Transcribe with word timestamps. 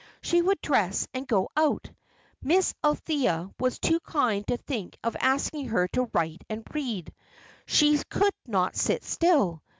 She 0.23 0.41
would 0.41 0.59
dress 0.61 1.07
and 1.13 1.27
go 1.27 1.49
out. 1.55 1.91
Miss 2.41 2.73
Althea 2.83 3.51
was 3.59 3.77
too 3.77 3.99
kind 3.99 4.47
to 4.47 4.57
think 4.57 4.97
of 5.03 5.15
asking 5.19 5.67
her 5.67 5.87
to 5.89 6.09
write 6.11 6.43
and 6.49 6.65
read. 6.73 7.13
She 7.67 7.99
could 8.09 8.33
not 8.47 8.75
sit 8.75 9.03
still. 9.03 9.61